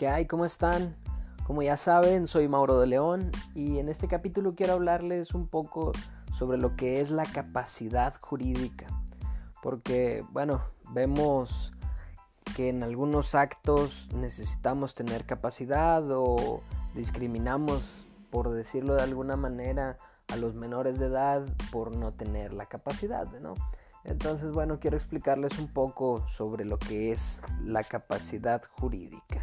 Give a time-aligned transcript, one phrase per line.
[0.00, 0.24] ¿Qué hay?
[0.24, 0.96] ¿Cómo están?
[1.46, 5.92] Como ya saben, soy Mauro de León y en este capítulo quiero hablarles un poco
[6.32, 8.86] sobre lo que es la capacidad jurídica.
[9.62, 10.62] Porque, bueno,
[10.92, 11.70] vemos
[12.56, 16.62] que en algunos actos necesitamos tener capacidad o
[16.94, 19.98] discriminamos, por decirlo de alguna manera,
[20.28, 23.52] a los menores de edad por no tener la capacidad, ¿no?
[24.04, 29.40] Entonces, bueno, quiero explicarles un poco sobre lo que es la capacidad jurídica.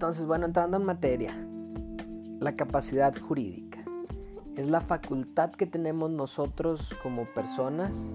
[0.00, 1.46] Entonces, bueno, entrando en materia,
[2.38, 3.84] la capacidad jurídica
[4.56, 8.10] es la facultad que tenemos nosotros como personas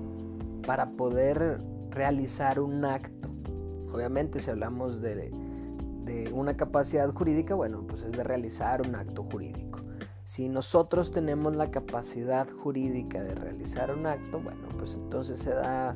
[0.66, 1.60] para poder
[1.92, 3.30] realizar un acto.
[3.94, 5.30] Obviamente si hablamos de,
[6.06, 9.82] de, una capacidad jurídica, bueno, pues es de realizar un acto jurídico.
[10.24, 15.96] Si nosotros tenemos la capacidad jurídica de realizar un acto, bueno, pues entonces se da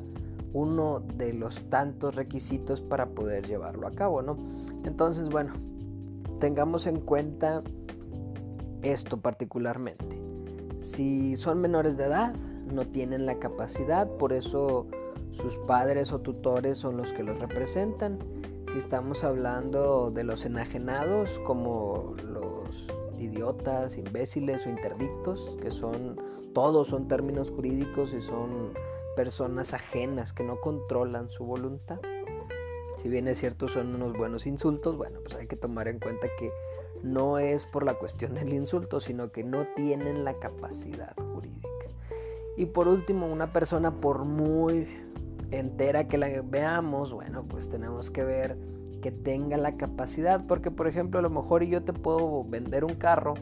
[0.52, 4.36] uno de los tantos requisitos para poder llevarlo a cabo, ¿no?
[4.84, 5.52] Entonces, bueno,
[6.40, 7.62] tengamos en cuenta
[8.82, 10.20] esto particularmente.
[10.80, 12.34] Si son menores de edad,
[12.72, 14.88] no tienen la capacidad, por eso
[15.32, 18.18] sus padres o tutores son los que los representan.
[18.72, 26.16] Si estamos hablando de los enajenados, como los idiotas, imbéciles o interdictos, que son
[26.54, 28.72] todos son términos jurídicos y son
[29.14, 32.00] personas ajenas que no controlan su voluntad.
[33.00, 36.28] Si bien es cierto son unos buenos insultos, bueno, pues hay que tomar en cuenta
[36.38, 36.50] que
[37.02, 41.68] no es por la cuestión del insulto, sino que no tienen la capacidad jurídica.
[42.58, 44.86] Y por último, una persona por muy
[45.50, 48.58] entera que la veamos, bueno, pues tenemos que ver
[49.00, 52.96] que tenga la capacidad, porque por ejemplo a lo mejor yo te puedo vender un
[52.96, 53.32] carro,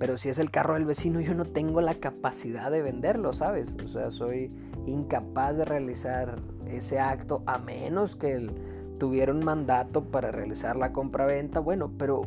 [0.00, 3.76] pero si es el carro del vecino yo no tengo la capacidad de venderlo, ¿sabes?
[3.84, 4.50] O sea, soy
[4.86, 8.50] incapaz de realizar ese acto a menos que él
[8.98, 12.22] tuviera un mandato para realizar la compra-venta, bueno, pero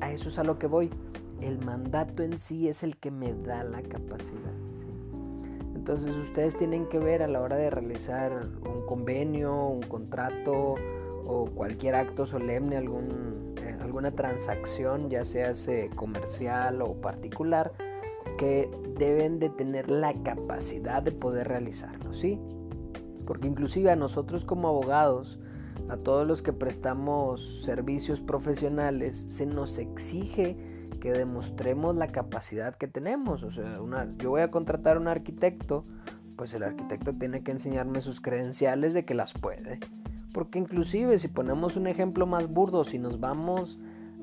[0.00, 0.90] a eso es a lo que voy.
[1.40, 4.52] El mandato en sí es el que me da la capacidad.
[5.74, 8.32] Entonces ustedes tienen que ver a la hora de realizar
[8.64, 10.74] un convenio, un contrato
[11.26, 15.52] o cualquier acto solemne, eh, alguna transacción, ya sea
[15.94, 17.72] comercial o particular,
[18.36, 22.40] que deben de tener la capacidad de poder realizarlo, ¿sí?
[23.24, 25.38] Porque inclusive a nosotros como abogados,
[25.88, 30.56] a todos los que prestamos servicios profesionales, se nos exige
[31.00, 33.42] que demostremos la capacidad que tenemos.
[33.42, 33.78] O sea,
[34.18, 35.84] yo voy a contratar a un arquitecto,
[36.36, 39.78] pues el arquitecto tiene que enseñarme sus credenciales de que las puede.
[40.32, 43.78] Porque inclusive si ponemos un ejemplo más burdo, si nos vamos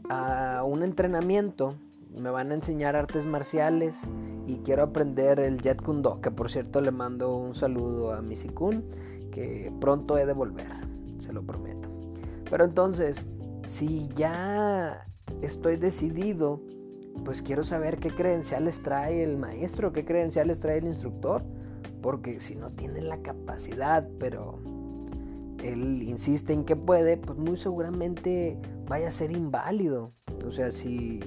[0.09, 1.75] a un entrenamiento,
[2.19, 4.01] me van a enseñar artes marciales
[4.45, 8.83] y quiero aprender el Jet Kundo, que por cierto le mando un saludo a Misikun,
[9.31, 10.67] que pronto he de volver,
[11.23, 11.89] se lo prometo.
[12.49, 13.25] Pero entonces,
[13.65, 15.07] si ya
[15.41, 16.61] estoy decidido,
[17.25, 21.43] pues quiero saber qué credenciales trae el maestro, qué credenciales trae el instructor,
[22.01, 24.59] porque si no tiene la capacidad, pero
[25.63, 30.11] él insiste en que puede, pues muy seguramente vaya a ser inválido.
[30.45, 31.21] O sea, si,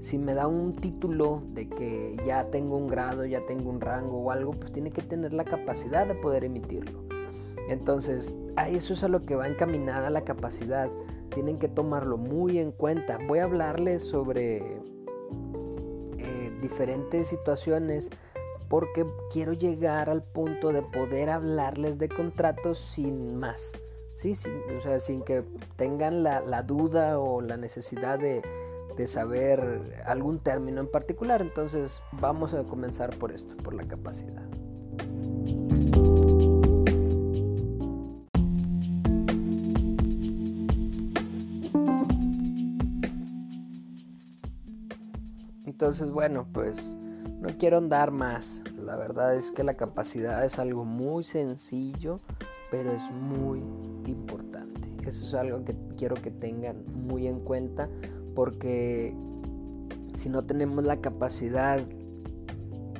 [0.00, 4.18] si me da un título de que ya tengo un grado, ya tengo un rango
[4.18, 7.07] o algo, pues tiene que tener la capacidad de poder emitirlo.
[7.68, 10.90] Entonces, a eso es a lo que va encaminada la capacidad
[11.28, 13.18] tienen que tomarlo muy en cuenta.
[13.26, 14.80] Voy a hablarles sobre
[16.18, 18.10] eh, diferentes situaciones
[18.68, 23.72] porque quiero llegar al punto de poder hablarles de contratos sin más.
[24.14, 24.34] ¿sí?
[24.34, 25.44] Sin, que
[25.76, 28.42] tengan la, la duda o la necesidad de,
[28.96, 31.40] de saber algún término en particular.
[31.40, 34.48] Entonces vamos a comenzar por esto, por la capacidad.
[45.80, 46.96] Entonces, bueno, pues
[47.40, 48.64] no quiero andar más.
[48.84, 52.18] La verdad es que la capacidad es algo muy sencillo,
[52.68, 53.60] pero es muy
[54.04, 54.88] importante.
[55.08, 57.88] Eso es algo que quiero que tengan muy en cuenta
[58.34, 59.14] porque
[60.14, 61.80] si no tenemos la capacidad,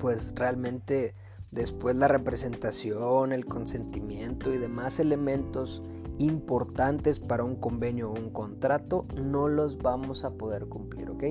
[0.01, 1.17] pues realmente
[1.51, 5.83] después la representación, el consentimiento y demás elementos
[6.19, 11.25] importantes para un convenio o un contrato no los vamos a poder cumplir, ¿ok?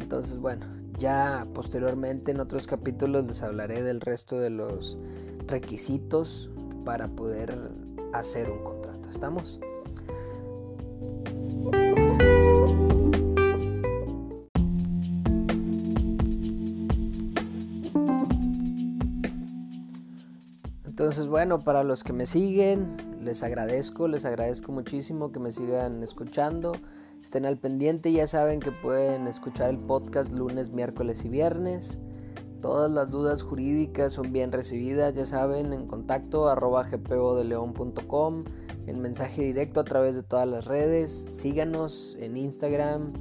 [0.00, 4.98] Entonces, bueno, ya posteriormente en otros capítulos les hablaré del resto de los
[5.46, 6.50] requisitos
[6.84, 7.56] para poder
[8.12, 9.08] hacer un contrato.
[9.10, 9.60] ¿Estamos?
[20.84, 26.02] Entonces, bueno, para los que me siguen, les agradezco, les agradezco muchísimo que me sigan
[26.02, 26.72] escuchando.
[27.28, 31.98] Estén al pendiente, ya saben que pueden escuchar el podcast lunes, miércoles y viernes.
[32.62, 38.44] Todas las dudas jurídicas son bien recibidas, ya saben, en contacto arroba gpodeleon.com,
[38.86, 41.12] en mensaje directo a través de todas las redes.
[41.30, 43.12] Síganos en Instagram,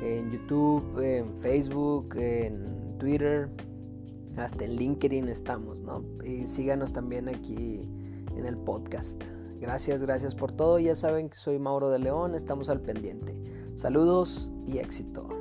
[0.00, 3.48] en YouTube, en Facebook, en Twitter,
[4.36, 6.04] hasta en LinkedIn estamos, ¿no?
[6.24, 7.82] Y síganos también aquí
[8.36, 9.20] en el podcast.
[9.60, 10.78] Gracias, gracias por todo.
[10.78, 13.36] Ya saben que soy Mauro de León, estamos al pendiente.
[13.76, 15.39] Saludos y éxito.